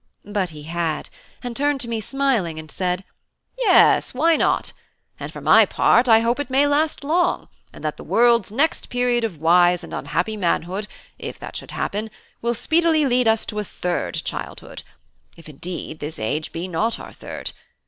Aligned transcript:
But 0.25 0.49
he 0.49 0.63
had, 0.63 1.09
and 1.43 1.55
turned 1.55 1.79
to 1.81 1.87
me 1.87 2.01
smiling, 2.01 2.57
and 2.57 2.71
said: 2.71 3.03
"Yes, 3.55 4.15
why 4.15 4.35
not? 4.35 4.73
And 5.19 5.31
for 5.31 5.41
my 5.41 5.67
part, 5.67 6.09
I 6.09 6.21
hope 6.21 6.39
it 6.39 6.49
may 6.49 6.65
last 6.65 7.03
long; 7.03 7.49
and 7.71 7.83
that 7.83 7.97
the 7.97 8.03
world's 8.03 8.51
next 8.51 8.89
period 8.89 9.23
of 9.23 9.37
wise 9.37 9.83
and 9.83 9.93
unhappy 9.93 10.37
manhood, 10.37 10.87
if 11.19 11.37
that 11.37 11.55
should 11.55 11.69
happen, 11.69 12.09
will 12.41 12.55
speedily 12.55 13.05
lead 13.05 13.27
us 13.27 13.45
to 13.45 13.59
a 13.59 13.63
third 13.63 14.15
childhood: 14.25 14.81
if 15.37 15.47
indeed 15.47 15.99
this 15.99 16.17
age 16.17 16.51
be 16.51 16.67
not 16.67 16.99
our 16.99 17.13
third. 17.13 17.51